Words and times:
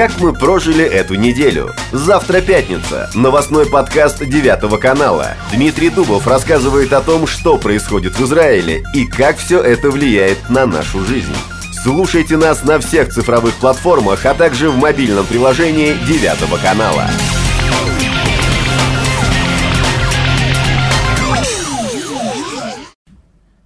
как 0.00 0.18
мы 0.18 0.32
прожили 0.32 0.82
эту 0.82 1.16
неделю. 1.16 1.74
Завтра 1.92 2.40
пятница. 2.40 3.10
Новостной 3.14 3.66
подкаст 3.66 4.24
9 4.24 4.80
канала. 4.80 5.34
Дмитрий 5.52 5.90
Дубов 5.90 6.26
рассказывает 6.26 6.94
о 6.94 7.02
том, 7.02 7.26
что 7.26 7.58
происходит 7.58 8.14
в 8.18 8.24
Израиле 8.24 8.82
и 8.94 9.04
как 9.04 9.36
все 9.36 9.60
это 9.60 9.90
влияет 9.90 10.48
на 10.48 10.64
нашу 10.64 11.04
жизнь. 11.04 11.36
Слушайте 11.82 12.38
нас 12.38 12.64
на 12.64 12.78
всех 12.78 13.10
цифровых 13.12 13.52
платформах, 13.56 14.24
а 14.24 14.32
также 14.32 14.70
в 14.70 14.78
мобильном 14.78 15.26
приложении 15.26 15.92
9 15.92 16.62
канала. 16.62 17.04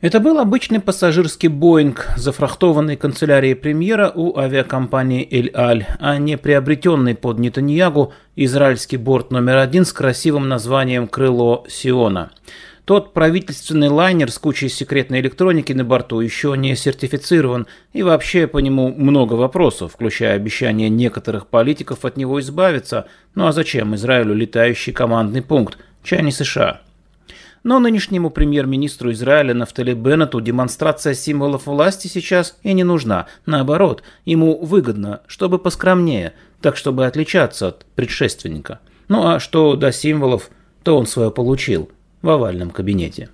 Это 0.04 0.20
был 0.20 0.38
обычный 0.38 0.80
пассажирский 0.80 1.48
«Боинг», 1.48 2.08
зафрахтованный 2.18 2.94
канцелярией 2.94 3.56
премьера 3.56 4.12
у 4.14 4.36
авиакомпании 4.36 5.26
«Эль-Аль», 5.30 5.86
а 5.98 6.18
не 6.18 6.36
приобретенный 6.36 7.14
под 7.14 7.38
Нетаньягу 7.38 8.12
израильский 8.36 8.98
борт 8.98 9.30
номер 9.30 9.56
один 9.56 9.86
с 9.86 9.94
красивым 9.94 10.46
названием 10.46 11.08
«Крыло 11.08 11.64
Сиона». 11.70 12.32
Тот 12.84 13.14
правительственный 13.14 13.88
лайнер 13.88 14.30
с 14.30 14.38
кучей 14.38 14.68
секретной 14.68 15.20
электроники 15.20 15.72
на 15.72 15.84
борту 15.84 16.20
еще 16.20 16.54
не 16.54 16.76
сертифицирован, 16.76 17.66
и 17.94 18.02
вообще 18.02 18.46
по 18.46 18.58
нему 18.58 18.94
много 18.94 19.32
вопросов, 19.32 19.94
включая 19.94 20.36
обещание 20.36 20.90
некоторых 20.90 21.46
политиков 21.46 22.04
от 22.04 22.18
него 22.18 22.40
избавиться. 22.40 23.06
Ну 23.34 23.46
а 23.46 23.52
зачем 23.52 23.94
Израилю 23.94 24.34
летающий 24.34 24.92
командный 24.92 25.40
пункт? 25.40 25.78
Чай 26.02 26.22
не 26.22 26.30
США. 26.30 26.82
Но 27.64 27.78
нынешнему 27.78 28.28
премьер-министру 28.28 29.10
Израиля 29.12 29.54
Нафтали 29.54 29.94
Беннету 29.94 30.42
демонстрация 30.42 31.14
символов 31.14 31.64
власти 31.64 32.08
сейчас 32.08 32.58
и 32.62 32.74
не 32.74 32.84
нужна. 32.84 33.26
Наоборот, 33.46 34.02
ему 34.26 34.58
выгодно, 34.62 35.22
чтобы 35.26 35.58
поскромнее, 35.58 36.34
так 36.60 36.76
чтобы 36.76 37.06
отличаться 37.06 37.68
от 37.68 37.86
предшественника. 37.94 38.80
Ну 39.08 39.26
а 39.26 39.40
что 39.40 39.76
до 39.76 39.92
символов, 39.92 40.50
то 40.82 40.98
он 40.98 41.06
свое 41.06 41.30
получил 41.30 41.90
в 42.20 42.28
овальном 42.28 42.70
кабинете. 42.70 43.30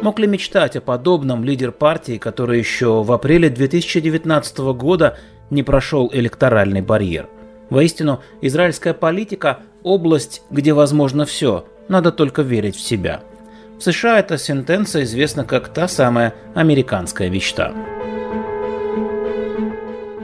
Мог 0.00 0.20
ли 0.20 0.28
мечтать 0.28 0.76
о 0.76 0.80
подобном 0.80 1.42
лидер 1.42 1.72
партии, 1.72 2.18
который 2.18 2.60
еще 2.60 3.02
в 3.02 3.10
апреле 3.10 3.50
2019 3.50 4.58
года 4.58 5.18
не 5.50 5.64
прошел 5.64 6.08
электоральный 6.12 6.82
барьер– 6.82 7.28
Воистину, 7.70 8.20
израильская 8.40 8.94
политика– 8.94 9.60
область, 9.82 10.42
где 10.50 10.72
возможно 10.72 11.26
все, 11.26 11.66
надо 11.88 12.12
только 12.12 12.42
верить 12.42 12.76
в 12.76 12.80
себя. 12.80 13.20
В 13.78 13.82
США 13.82 14.18
эта 14.18 14.38
сентенция 14.38 15.02
известна 15.04 15.44
как 15.44 15.68
та 15.68 15.86
самая 15.86 16.34
американская 16.54 17.30
мечта. 17.30 17.72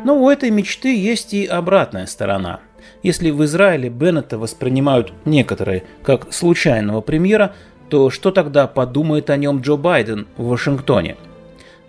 Но 0.04 0.18
у 0.18 0.28
этой 0.28 0.50
мечты 0.50 0.96
есть 0.96 1.34
и 1.34 1.46
обратная 1.46 2.06
сторона. 2.06 2.60
Если 3.02 3.30
в 3.30 3.44
Израиле 3.44 3.88
Беннета 3.88 4.38
воспринимают 4.38 5.12
некоторые 5.24 5.84
как 6.02 6.32
случайного 6.32 7.00
премьера, 7.00 7.54
то 7.88 8.10
что 8.10 8.30
тогда 8.30 8.66
подумает 8.66 9.30
о 9.30 9.36
нем 9.36 9.60
Джо 9.60 9.76
Байден 9.76 10.26
в 10.36 10.48
Вашингтоне? 10.48 11.16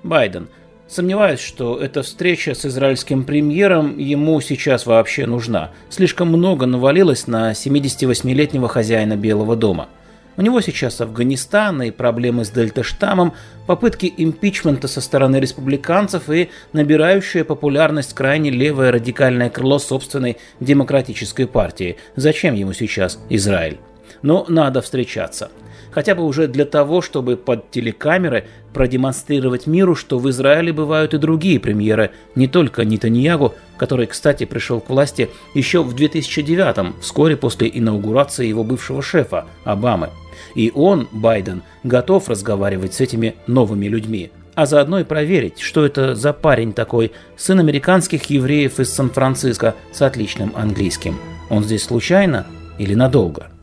Байден– 0.04 0.50
Сомневаюсь, 0.88 1.40
что 1.40 1.80
эта 1.80 2.04
встреча 2.04 2.54
с 2.54 2.64
израильским 2.64 3.24
премьером 3.24 3.98
ему 3.98 4.40
сейчас 4.40 4.86
вообще 4.86 5.26
нужна. 5.26 5.72
Слишком 5.90 6.28
много 6.28 6.68
навалилось 6.68 7.26
на 7.26 7.52
78-летнего 7.54 8.68
хозяина 8.70 9.16
Белого 9.16 9.56
дома. 9.56 9.90
У 10.38 10.42
него 10.44 10.62
сейчас 10.62 11.02
Афганистан 11.02 11.82
и 11.82 11.92
проблемы 11.92 12.46
с 12.46 12.52
дельта-штаммом, 12.52 13.34
попытки 13.66 14.14
импичмента 14.16 14.88
со 14.88 15.02
стороны 15.02 15.38
республиканцев 15.38 16.30
и 16.30 16.50
набирающая 16.72 17.44
популярность 17.44 18.14
крайне 18.14 18.52
левое 18.52 18.92
радикальное 18.92 19.50
крыло 19.50 19.80
собственной 19.80 20.38
демократической 20.60 21.48
партии. 21.48 21.98
Зачем 22.16 22.54
ему 22.54 22.74
сейчас 22.74 23.18
Израиль? 23.30 23.80
Но 24.22 24.46
надо 24.48 24.82
встречаться 24.82 25.50
хотя 25.96 26.14
бы 26.14 26.26
уже 26.26 26.50
для 26.50 26.66
того, 26.66 27.02
чтобы 27.02 27.38
под 27.38 27.72
телекамеры 27.72 28.48
продемонстрировать 28.74 29.66
миру, 29.66 29.96
что 29.96 30.20
в 30.20 30.30
Израиле 30.30 30.74
бывают 30.74 31.14
и 31.14 31.18
другие 31.18 31.58
премьеры, 31.58 32.12
не 32.36 32.50
только 32.50 32.84
Нетаньягу, 32.84 33.56
который, 33.78 34.06
кстати, 34.06 34.44
пришел 34.44 34.82
к 34.82 34.90
власти 34.90 35.30
еще 35.54 35.82
в 35.84 35.96
2009-м, 35.96 36.96
вскоре 37.00 37.38
после 37.38 37.72
инаугурации 37.74 38.46
его 38.46 38.66
бывшего 38.66 39.02
шефа, 39.02 39.46
Обамы. 39.64 40.10
И 40.54 40.70
он, 40.76 41.08
Байден, 41.14 41.64
готов 41.84 42.28
разговаривать 42.28 42.94
с 42.94 43.00
этими 43.00 43.36
новыми 43.48 43.86
людьми, 43.86 44.32
а 44.54 44.66
заодно 44.66 45.00
и 45.00 45.06
проверить, 45.06 45.62
что 45.62 45.86
это 45.86 46.14
за 46.14 46.34
парень 46.34 46.74
такой, 46.74 47.14
сын 47.38 47.58
американских 47.62 48.26
евреев 48.26 48.82
из 48.82 48.94
Сан-Франциско 48.94 49.76
с 49.94 50.02
отличным 50.02 50.52
английским. 50.58 51.18
Он 51.50 51.64
здесь 51.64 51.84
случайно 51.84 52.48
или 52.78 52.96
надолго? 52.96 53.55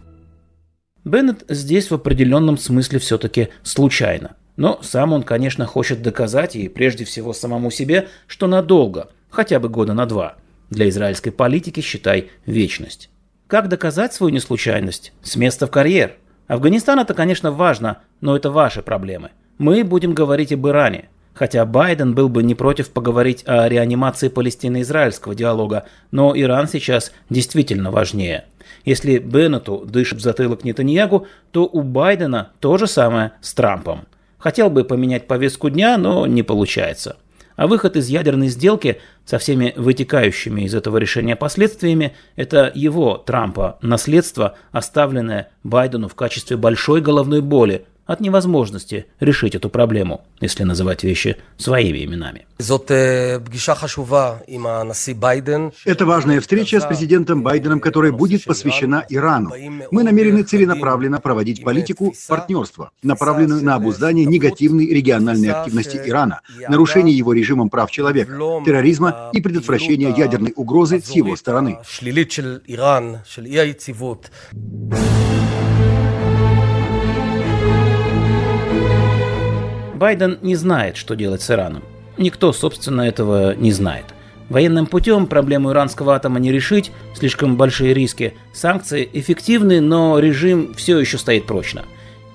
Беннет 1.05 1.45
здесь 1.49 1.91
в 1.91 1.95
определенном 1.95 2.57
смысле 2.57 2.99
все-таки 2.99 3.49
случайно. 3.63 4.37
Но 4.57 4.79
сам 4.83 5.13
он, 5.13 5.23
конечно, 5.23 5.67
хочет 5.67 6.03
доказать, 6.03 6.57
и 6.57 6.69
прежде 6.69 7.05
всего 7.05 7.33
самому 7.33 7.71
себе, 7.71 8.09
что 8.27 8.47
надолго, 8.47 9.11
хотя 9.31 9.59
бы 9.59 9.69
года 9.69 9.95
на 9.95 10.07
два. 10.07 10.37
Для 10.71 10.89
израильской 10.89 11.33
политики, 11.33 11.81
считай, 11.81 12.31
вечность. 12.47 13.11
Как 13.47 13.69
доказать 13.69 14.15
свою 14.15 14.33
неслучайность? 14.33 15.13
С 15.23 15.37
места 15.37 15.67
в 15.67 15.71
карьер. 15.71 16.17
Афганистан 16.47 16.99
это, 16.99 17.15
конечно, 17.15 17.51
важно, 17.51 17.99
но 18.21 18.37
это 18.37 18.51
ваши 18.51 18.83
проблемы. 18.83 19.31
Мы 19.59 19.85
будем 19.85 20.15
говорить 20.15 20.53
об 20.53 20.67
Иране. 20.69 21.09
Хотя 21.35 21.65
Байден 21.65 22.15
был 22.15 22.29
бы 22.29 22.43
не 22.43 22.55
против 22.55 22.91
поговорить 22.91 23.43
о 23.47 23.69
реанимации 23.69 24.29
палестино-израильского 24.29 25.35
диалога, 25.35 25.87
но 26.11 26.39
Иран 26.39 26.69
сейчас 26.69 27.13
действительно 27.31 27.91
важнее. 27.91 28.45
Если 28.85 29.19
Беннету 29.19 29.85
дышит 29.87 30.19
в 30.19 30.23
затылок 30.23 30.65
Нетаньягу, 30.65 31.27
то 31.51 31.65
у 31.65 31.83
Байдена 31.83 32.51
то 32.61 32.77
же 32.77 32.87
самое 32.87 33.33
с 33.41 33.55
Трампом. 33.55 34.07
Хотел 34.39 34.71
бы 34.71 34.85
поменять 34.85 35.27
повестку 35.27 35.71
дня, 35.71 35.97
но 35.97 36.27
не 36.27 36.43
получается. 36.43 37.17
А 37.55 37.67
выход 37.67 37.97
из 37.97 38.09
ядерной 38.09 38.49
сделки 38.49 39.01
со 39.25 39.39
всеми 39.39 39.73
вытекающими 39.77 40.63
из 40.63 40.75
этого 40.75 40.97
решения 40.97 41.37
последствиями– 41.37 42.15
это 42.37 42.73
его, 42.75 43.19
Трампа, 43.19 43.79
наследство, 43.83 44.57
оставленное 44.73 45.51
Байдену 45.63 46.09
в 46.09 46.15
качестве 46.15 46.57
большой 46.57 47.01
головной 47.01 47.41
боли 47.41 47.87
от 48.07 48.21
невозможности 48.21 49.07
решить 49.21 49.55
эту 49.55 49.69
проблему, 49.69 50.25
если 50.41 50.65
называть 50.65 51.05
вещи 51.05 51.37
своими 51.57 52.05
именами. 52.05 52.47
Это 55.85 56.07
важная 56.07 56.41
встреча 56.41 56.81
с 56.81 56.85
президентом 56.85 57.43
Байденом, 57.43 57.81
которая 57.81 58.13
будет 58.13 58.45
посвящена 58.45 59.05
Ирану. 59.09 59.53
Мы 59.91 60.03
намерены 60.03 60.43
целенаправленно 60.43 61.21
проводить 61.21 61.63
политику 61.63 62.13
партнерства, 62.29 62.91
направленную 63.03 63.65
на 63.65 63.75
обуздание 63.77 64.27
негативной 64.27 64.87
региональной 64.87 65.51
активности 65.51 66.01
Ирана, 66.05 66.41
нарушение 66.69 67.17
его 67.17 67.33
режимом 67.33 67.71
прав 67.71 67.91
человека, 67.91 68.33
терроризма 68.65 69.31
и 69.33 69.41
предотвращение 69.41 70.15
ядерной 70.17 70.53
угрозы 70.57 71.01
с 71.01 71.11
его 71.11 71.37
стороны. 71.37 71.79
Байден 80.03 80.41
не 80.43 80.57
знает, 80.57 80.97
что 80.97 81.15
делать 81.15 81.43
с 81.43 81.51
Ираном. 81.53 81.85
Никто, 82.19 82.53
собственно, 82.53 83.03
этого 83.03 83.55
не 83.55 83.71
знает. 83.71 84.07
Военным 84.49 84.87
путем 84.87 85.29
проблему 85.29 85.71
иранского 85.71 86.17
атома 86.17 86.41
не 86.41 86.51
решить, 86.51 86.91
слишком 87.15 87.57
большие 87.57 87.95
риски. 87.95 88.35
Санкции 88.53 89.09
эффективны, 89.13 89.81
но 89.81 90.19
режим 90.19 90.75
все 90.75 90.99
еще 90.99 91.19
стоит 91.19 91.47
прочно. 91.47 91.85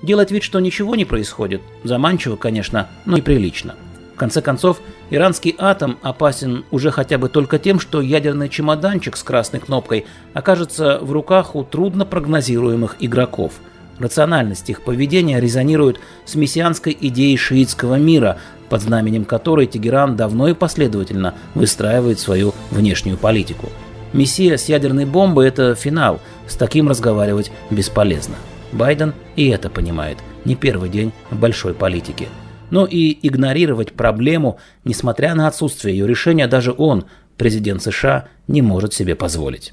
Делать 0.00 0.30
вид, 0.30 0.44
что 0.44 0.60
ничего 0.60 0.94
не 0.94 1.04
происходит, 1.04 1.60
заманчиво, 1.84 2.36
конечно, 2.36 2.88
но 3.04 3.18
и 3.18 3.20
прилично. 3.20 3.74
В 4.14 4.18
конце 4.18 4.40
концов, 4.40 4.80
иранский 5.10 5.54
атом 5.58 5.98
опасен 6.00 6.64
уже 6.70 6.90
хотя 6.90 7.18
бы 7.18 7.28
только 7.28 7.58
тем, 7.58 7.80
что 7.80 8.00
ядерный 8.00 8.48
чемоданчик 8.48 9.14
с 9.14 9.22
красной 9.22 9.60
кнопкой 9.60 10.06
окажется 10.32 11.00
в 11.02 11.12
руках 11.12 11.54
у 11.54 11.64
трудно 11.64 12.06
прогнозируемых 12.06 12.96
игроков– 13.00 13.52
Рациональность 13.98 14.70
их 14.70 14.82
поведения 14.82 15.40
резонирует 15.40 15.98
с 16.24 16.34
мессианской 16.34 16.96
идеей 17.00 17.36
шиитского 17.36 17.96
мира, 17.96 18.38
под 18.68 18.82
знаменем 18.82 19.24
которой 19.24 19.66
Тегеран 19.66 20.16
давно 20.16 20.48
и 20.48 20.54
последовательно 20.54 21.34
выстраивает 21.54 22.20
свою 22.20 22.54
внешнюю 22.70 23.16
политику. 23.16 23.68
Мессия 24.12 24.56
с 24.56 24.68
ядерной 24.68 25.04
бомбой– 25.04 25.48
это 25.48 25.74
финал, 25.74 26.20
с 26.46 26.54
таким 26.54 26.88
разговаривать 26.88 27.50
бесполезно. 27.70 28.36
Байден 28.72 29.14
и 29.36 29.48
это 29.48 29.68
понимает, 29.70 30.18
не 30.44 30.54
первый 30.54 30.88
день 30.90 31.12
в 31.30 31.38
большой 31.38 31.74
политике. 31.74 32.28
Но 32.70 32.86
и 32.86 33.18
игнорировать 33.26 33.92
проблему, 33.92 34.58
несмотря 34.84 35.34
на 35.34 35.46
отсутствие 35.46 35.96
ее 35.96 36.06
решения, 36.06 36.46
даже 36.46 36.74
он, 36.76 37.06
президент 37.36 37.82
США, 37.82 38.28
не 38.46 38.62
может 38.62 38.92
себе 38.92 39.14
позволить. 39.14 39.72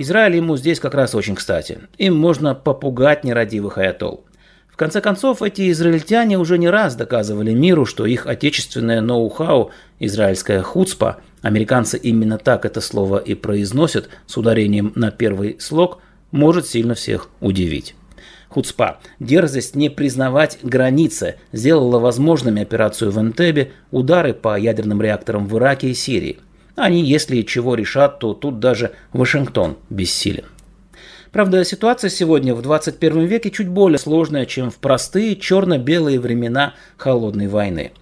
Израиль 0.00 0.36
ему 0.36 0.56
здесь 0.56 0.80
как 0.80 0.94
раз 0.94 1.14
очень 1.14 1.34
кстати. 1.34 1.80
Им 1.98 2.16
можно 2.16 2.54
попугать 2.54 3.24
нерадивых 3.24 3.78
аятол. 3.78 4.24
В 4.68 4.76
конце 4.76 5.02
концов, 5.02 5.42
эти 5.42 5.70
израильтяне 5.70 6.38
уже 6.38 6.56
не 6.56 6.70
раз 6.70 6.96
доказывали 6.96 7.52
миру, 7.52 7.84
что 7.84 8.06
их 8.06 8.26
отечественное 8.26 9.02
ноу-хау, 9.02 9.72
израильская 9.98 10.62
хуцпа, 10.62 11.18
американцы 11.42 11.98
именно 11.98 12.38
так 12.38 12.64
это 12.64 12.80
слово 12.80 13.18
и 13.18 13.34
произносят 13.34 14.08
с 14.26 14.38
ударением 14.38 14.92
на 14.94 15.10
первый 15.10 15.60
слог, 15.60 15.98
может 16.30 16.66
сильно 16.66 16.94
всех 16.94 17.28
удивить. 17.40 17.94
Хуцпа, 18.48 18.98
дерзость 19.20 19.76
не 19.76 19.90
признавать 19.90 20.58
границы, 20.62 21.36
сделала 21.52 21.98
возможными 21.98 22.62
операцию 22.62 23.10
в 23.10 23.20
Энтебе, 23.20 23.72
удары 23.90 24.32
по 24.32 24.58
ядерным 24.58 25.02
реакторам 25.02 25.46
в 25.46 25.56
Ираке 25.58 25.90
и 25.90 25.94
Сирии. 25.94 26.38
Они, 26.76 27.02
если 27.02 27.42
чего 27.42 27.74
решат, 27.74 28.18
то 28.18 28.34
тут 28.34 28.58
даже 28.58 28.92
Вашингтон 29.12 29.76
бессилен. 29.88 30.44
Правда, 31.32 31.64
ситуация 31.64 32.10
сегодня 32.10 32.54
в 32.54 32.62
21 32.62 33.24
веке 33.26 33.50
чуть 33.50 33.68
более 33.68 33.98
сложная, 33.98 34.46
чем 34.46 34.70
в 34.70 34.78
простые 34.78 35.36
черно-белые 35.36 36.18
времена 36.18 36.74
холодной 36.96 37.46
войны. 37.46 37.92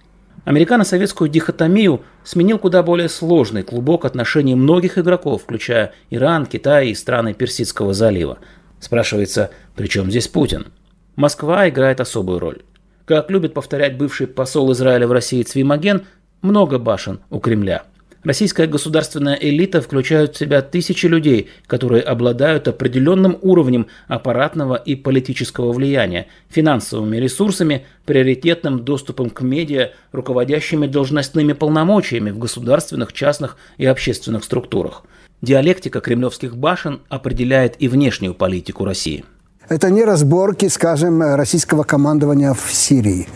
Американо-советскую 0.45 1.29
дихотомию 1.29 2.01
сменил 2.23 2.57
куда 2.57 2.81
более 2.81 3.07
сложный 3.07 3.61
клубок 3.61 4.05
отношений 4.05 4.55
многих 4.55 4.97
игроков, 4.97 5.43
включая 5.43 5.93
Иран, 6.09 6.47
Китай 6.47 6.87
и 6.89 6.95
страны 6.95 7.35
Персидского 7.35 7.93
залива. 7.93 8.39
Спрашивается, 8.79 9.51
при 9.75 9.87
чем 9.87 10.09
здесь 10.09 10.27
Путин? 10.27 10.67
Москва 11.15 11.69
играет 11.69 11.99
особую 11.99 12.39
роль. 12.39 12.61
Как 13.05 13.29
любит 13.29 13.53
повторять 13.53 13.97
бывший 13.97 14.25
посол 14.25 14.71
Израиля 14.71 15.07
в 15.07 15.11
России 15.11 15.43
Цвимаген, 15.43 16.05
много 16.41 16.79
башен 16.79 17.19
у 17.29 17.39
Кремля– 17.39 17.83
Российская 18.23 18.67
государственная 18.67 19.35
элита 19.35 19.81
включает 19.81 20.35
в 20.35 20.37
себя 20.37 20.61
тысячи 20.61 21.05
людей, 21.05 21.49
которые 21.67 22.03
обладают 22.03 22.67
определенным 22.67 23.37
уровнем 23.41 23.87
аппаратного 24.07 24.75
и 24.75 24.95
политического 24.95 25.71
влияния, 25.71 26.27
финансовыми 26.49 27.15
ресурсами, 27.15 27.85
приоритетным 28.05 28.83
доступом 28.83 29.29
к 29.29 29.41
медиа, 29.41 29.91
руководящими 30.11 30.85
должностными 30.85 31.53
полномочиями 31.53 32.31
в 32.31 32.39
государственных, 32.39 33.13
частных 33.13 33.55
и 33.77 33.85
общественных 33.85 34.43
структурах. 34.43 35.03
Диалектика 35.41 36.01
кремлевских 36.01 36.57
башен 36.57 36.99
определяет 37.07 37.75
и 37.79 37.87
внешнюю 37.87 38.33
политику 38.33 38.83
России. 38.83 39.23
Это 39.69 39.89
не 39.89 40.03
разборки, 40.03 40.67
скажем, 40.67 41.21
российского 41.21 41.83
командования 41.83 42.53
в 42.53 42.73
Сирии. 42.73 43.27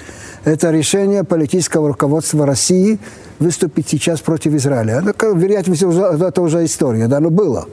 Это 0.45 0.71
решение 0.71 1.23
политического 1.23 1.87
руководства 1.87 2.45
России– 2.45 2.99
выступить 3.43 3.89
сейчас 3.89 4.21
против 4.21 4.53
Израиля. 4.53 5.01
Ну, 5.01 5.35
вероятно, 5.35 5.73
это 5.73 6.41
уже 6.41 6.65
история, 6.65 7.07
да, 7.07 7.19
но 7.19 7.29
было. 7.29 7.67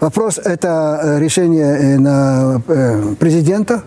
Вопрос– 0.00 0.38
это 0.44 1.00
э, 1.02 1.18
решение 1.18 1.78
э, 1.78 1.98
на 1.98 2.62
э, 2.68 3.14
президента, 3.18 3.82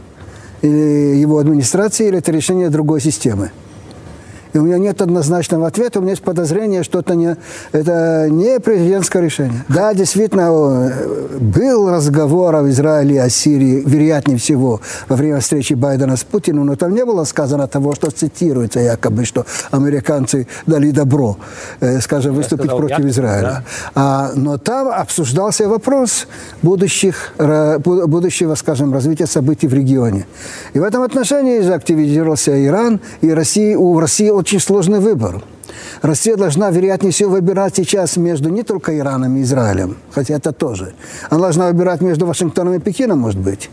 или 0.62 1.18
его 1.22 1.40
администрации, 1.40 2.08
или 2.08 2.18
это 2.18 2.32
решение 2.32 2.70
другой 2.70 3.02
системы. 3.02 3.52
И 4.54 4.58
у 4.58 4.64
меня 4.64 4.78
нет 4.78 5.02
однозначного 5.02 5.68
ответа. 5.68 6.00
У 6.00 6.02
меня 6.02 6.12
есть 6.12 6.24
подозрение, 6.24 6.84
что 6.84 7.00
это 7.00 7.16
не, 7.16 7.38
это 7.72 8.28
не 8.30 8.60
президентское 8.60 9.22
решение. 9.22 9.64
Да, 9.70 9.94
действительно, 9.94 10.92
был 11.40 11.90
разговор 11.90 12.56
о 12.56 12.70
Израиле 12.70 13.16
и 13.16 13.18
о 13.18 13.30
Сирии, 13.30 13.84
вероятнее 13.86 14.38
всего, 14.38 14.82
во 15.08 15.16
время 15.16 15.40
встречи 15.40 15.74
Байдена 15.74 16.18
с 16.18 16.24
Путиным, 16.24 16.66
но 16.66 16.76
там 16.76 16.94
не 16.94 17.06
было 17.06 17.24
сказано 17.24 17.68
того, 17.68 17.94
что 17.96 18.12
цитируется 18.12 18.80
якобы, 18.80 19.26
что 19.26 19.46
американцы 19.72 20.48
дали 20.66 20.92
добро, 20.92 21.38
э, 21.80 22.00
скажем, 22.02 22.36
выступить 22.36 22.66
сказал, 22.66 22.80
против 22.80 23.06
Израиля. 23.06 23.42
Да. 23.42 23.64
А, 23.96 24.32
но 24.36 24.58
там 24.58 24.88
обсуждался 24.90 25.68
вопрос 25.68 26.28
будущих, 26.62 27.34
будущего, 27.38 28.56
скажем, 28.56 28.94
развития 28.94 29.28
событий 29.28 29.68
в 29.68 29.74
регионе. 29.74 30.26
И 30.74 30.80
в 30.80 30.84
этом 30.84 31.04
отношении 31.04 31.62
активизировался 31.72 32.66
Иран, 32.66 33.00
и 33.22 33.32
Россия, 33.32 33.78
у 33.78 34.00
России 34.00 34.30
очень 34.42 34.60
сложный 34.60 35.00
выбор. 35.00 35.44
Россия 36.02 36.36
должна, 36.36 36.72
вероятнее 36.72 37.12
всего, 37.12 37.32
выбирать 37.32 37.76
сейчас 37.76 38.18
между 38.18 38.50
не 38.50 38.64
только 38.64 38.98
Ираном 38.98 39.38
и 39.38 39.44
Израилем, 39.44 39.98
хотя 40.12 40.34
это 40.34 40.52
тоже. 40.52 40.94
Она 41.30 41.42
должна 41.42 41.68
выбирать 41.68 42.02
между 42.02 42.26
Вашингтоном 42.26 42.74
и 42.74 42.80
Пекином, 42.80 43.20
может 43.20 43.40
быть. 43.40 43.70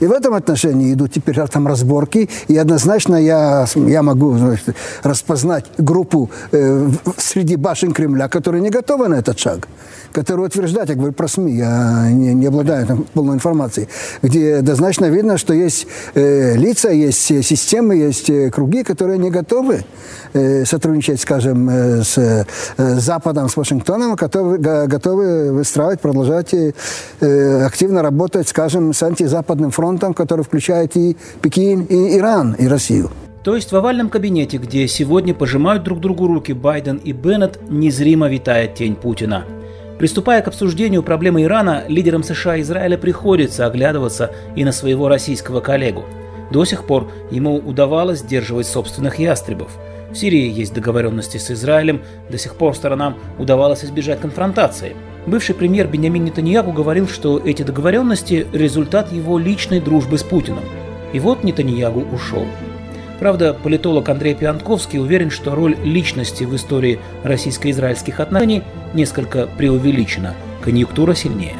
И 0.00 0.06
в 0.06 0.12
этом 0.12 0.34
отношении 0.34 0.92
идут 0.92 1.12
теперь 1.12 1.34
там 1.48 1.66
разборки, 1.66 2.28
и 2.48 2.56
однозначно 2.56 3.16
я, 3.16 3.66
я 3.74 4.02
могу 4.02 4.36
значит, 4.36 4.74
распознать 5.02 5.66
группу 5.78 6.30
э, 6.52 6.88
среди 7.18 7.56
башен 7.56 7.92
Кремля, 7.92 8.28
которые 8.28 8.60
не 8.60 8.70
готовы 8.70 9.08
на 9.08 9.14
этот 9.14 9.38
шаг 9.38 9.68
которые 10.14 10.46
утверждают, 10.46 10.88
я 10.88 10.94
говорю 10.94 11.12
про 11.12 11.28
СМИ, 11.28 11.56
я 11.56 12.08
не, 12.10 12.32
не 12.34 12.46
обладаю 12.46 12.86
там 12.86 13.04
полной 13.12 13.34
информацией, 13.34 13.88
где 14.22 14.56
однозначно 14.56 15.06
видно, 15.06 15.36
что 15.38 15.52
есть 15.52 15.86
э, 16.14 16.56
лица, 16.56 16.90
есть 16.90 17.20
системы, 17.20 17.96
есть 17.96 18.30
э, 18.30 18.50
круги, 18.50 18.84
которые 18.84 19.18
не 19.18 19.30
готовы 19.30 19.84
э, 20.32 20.64
сотрудничать, 20.64 21.20
скажем, 21.20 21.68
э, 21.68 22.04
с 22.04 22.16
э, 22.16 22.44
Западом, 22.76 23.48
с 23.48 23.56
Вашингтоном, 23.56 24.14
готовы, 24.14 24.58
готовы 24.58 25.52
выстраивать, 25.52 26.00
продолжать 26.00 26.54
э, 26.54 27.64
активно 27.66 28.02
работать, 28.02 28.48
скажем, 28.48 28.94
с 28.94 29.02
антизападным 29.02 29.72
фронтом, 29.72 29.83
который 30.14 30.44
включает 30.44 30.96
и 30.96 31.16
Пекин, 31.42 31.82
и 31.82 32.18
Иран, 32.18 32.54
и 32.54 32.66
Россию. 32.66 33.10
То 33.42 33.54
есть 33.54 33.72
в 33.72 33.76
овальном 33.76 34.08
кабинете, 34.08 34.56
где 34.56 34.88
сегодня 34.88 35.34
пожимают 35.34 35.82
друг 35.82 36.00
другу 36.00 36.26
руки 36.26 36.52
Байден 36.52 36.96
и 36.96 37.12
Беннет, 37.12 37.58
незримо 37.68 38.28
витает 38.28 38.74
тень 38.74 38.96
Путина– 38.96 39.44
Приступая 39.98 40.42
к 40.42 40.48
обсуждению 40.48 41.04
проблемы 41.04 41.44
Ирана, 41.44 41.84
лидерам 41.86 42.24
США 42.24 42.56
и 42.56 42.62
Израиля 42.62 42.98
приходится 42.98 43.64
оглядываться 43.64 44.32
и 44.56 44.64
на 44.64 44.72
своего 44.72 45.08
российского 45.08 45.60
коллегу. 45.60 46.04
До 46.50 46.64
сих 46.64 46.84
пор 46.84 47.10
ему 47.30 47.56
удавалось 47.56 48.18
сдерживать 48.18 48.66
собственных 48.66 49.18
ястребов. 49.18 49.70
В 50.10 50.16
Сирии 50.16 50.50
есть 50.50 50.74
договоренности 50.74 51.38
с 51.38 51.50
Израилем, 51.50 52.02
до 52.28 52.38
сих 52.38 52.56
пор 52.56 52.74
сторонам 52.74 53.16
удавалось 53.38 53.84
избежать 53.84 54.20
конфронтации. 54.20 54.96
Бывший 55.26 55.54
премьер 55.54 55.86
Бенямин 55.86 56.24
Нетаньяху 56.24 56.72
говорил, 56.72 57.08
что 57.08 57.38
эти 57.38 57.62
договоренности– 57.62 58.46
результат 58.52 59.10
его 59.10 59.38
личной 59.38 59.80
дружбы 59.80 60.18
с 60.18 60.22
Путиным. 60.22 60.64
И 61.14 61.20
вот 61.20 61.44
Нетаньягу 61.44 62.02
ушел. 62.12 62.46
Правда, 63.20 63.54
политолог 63.54 64.08
Андрей 64.10 64.34
Пианковский 64.34 64.98
уверен, 64.98 65.30
что 65.30 65.54
роль 65.54 65.76
личности 65.82 66.44
в 66.44 66.54
истории 66.54 67.00
российско-израильских 67.22 68.20
отношений 68.20 68.62
несколько 68.92 69.46
преувеличена. 69.46 70.34
Конъюнктура 70.62 71.14
сильнее. 71.14 71.56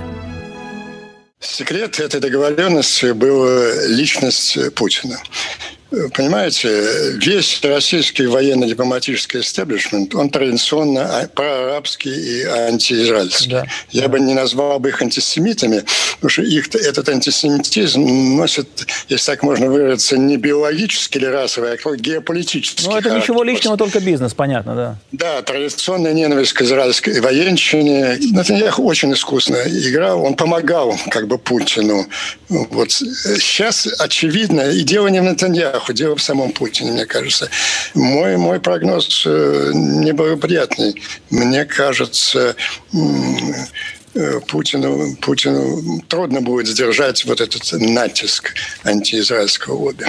Секрет 1.40 2.00
этой 2.00 2.20
договоренности 2.20 3.12
была 3.12 3.87
личность 3.87 4.75
Путина. 4.75 5.18
Понимаете, 6.14 7.17
весь 7.23 7.61
российский 7.62 8.26
военно-дипломатический 8.26 9.41
истеблишмент, 9.41 10.14
он 10.14 10.29
традиционно 10.31 11.29
проарабский 11.35 12.12
и 12.12 12.45
антиизраильский. 12.45 13.50
Да. 13.50 13.67
Я 13.91 14.09
бы 14.09 14.19
не 14.19 14.35
назвал 14.35 14.81
бы 14.81 14.88
их 14.88 15.00
антисемитами, 15.03 15.85
потому 16.17 16.31
что 16.31 16.43
их, 16.43 16.75
этот 16.75 17.09
антисемитизм 17.09 18.03
носит, 18.37 18.69
если 19.09 19.26
так 19.26 19.43
можно 19.43 19.67
выразиться, 19.69 20.17
не 20.17 20.37
биологический 20.37 21.19
или 21.21 21.26
расовый, 21.26 21.75
а 21.75 21.97
геополитический 21.97 22.85
Ну, 22.87 22.97
это 22.97 23.09
характер. 23.11 23.23
ничего 23.23 23.45
личного, 23.45 23.76
только 23.76 24.00
бизнес, 24.00 24.35
понятно, 24.35 24.75
да. 24.75 24.99
Да, 25.12 25.43
традиционная 25.43 26.12
ненависть 26.12 26.55
к 26.55 26.62
израильской 26.62 27.21
военщине. 27.21 28.19
Натаньяху 28.33 28.83
очень 28.85 29.12
искусно 29.12 29.57
играл, 29.67 30.25
он 30.25 30.35
помогал 30.35 30.99
как 31.11 31.29
бы 31.29 31.38
Путину. 31.38 32.07
Вот 32.49 32.91
сейчас 32.91 33.87
очевидно, 33.99 34.62
и 34.71 34.81
дело 34.83 35.09
не 35.09 35.21
в 35.21 35.25
Натаньяху, 35.25 35.74
дело 35.93 36.16
в 36.16 36.23
самом 36.23 36.52
Путине, 36.52 36.93
мне 36.93 37.07
кажется. 37.07 37.49
Мой, 37.95 38.37
мой 38.37 38.61
прогноз 38.61 39.25
э, 39.26 39.71
неблагоприятный. 39.75 41.00
Мне 41.31 41.64
кажется, 41.64 42.57
э, 44.14 44.40
Путину, 44.47 45.16
Путину 45.21 46.00
трудно 46.09 46.40
будет 46.40 46.69
сдержать 46.69 47.25
вот 47.25 47.40
этот 47.40 47.62
натиск 47.73 48.54
антиизраильского 48.85 49.75
лобби. 49.75 50.07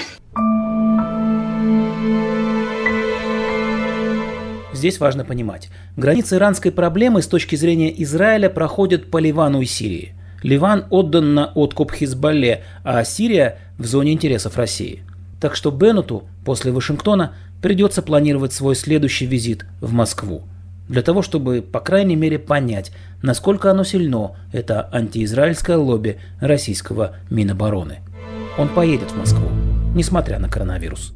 Здесь 4.74 5.00
важно 5.00 5.26
понимать. 5.26 5.70
Границы 5.96 6.36
иранской 6.36 6.72
проблемы 6.72 7.22
с 7.22 7.28
точки 7.28 7.56
зрения 7.56 7.94
Израиля 8.04 8.50
проходят 8.50 9.10
по 9.10 9.18
Ливану 9.18 9.62
и 9.62 9.66
Сирии. 9.66 10.14
Ливан 10.44 10.86
отдан 10.92 11.34
на 11.34 11.52
откуп 11.56 11.92
Хизбалле, 11.92 12.64
а 12.84 13.04
Сирия 13.04 13.58
в 13.80 13.86
зоне 13.86 14.14
интересов 14.14 14.58
России– 14.58 15.04
так 15.46 15.56
что 15.56 15.70
Беннету 15.70 16.24
после 16.44 16.72
Вашингтона 16.72 17.36
придется 17.62 18.02
планировать 18.02 18.52
свой 18.52 18.74
следующий 18.74 19.28
визит 19.28 19.68
в 19.80 19.94
Москву. 19.94 20.42
Для 20.90 21.04
того, 21.04 21.22
чтобы, 21.22 21.62
по 21.62 21.82
крайней 21.82 22.16
мере, 22.16 22.40
понять, 22.40 22.92
насколько 23.22 23.70
оно 23.70 23.84
сильно, 23.84 24.32
это 24.52 24.90
антиизраильское 24.92 25.78
лобби 25.78 26.18
российского 26.42 27.18
Минобороны. 27.30 28.00
Он 28.58 28.70
поедет 28.70 29.12
в 29.12 29.18
Москву, 29.20 29.48
несмотря 29.94 30.40
на 30.40 30.50
коронавирус. 30.50 31.14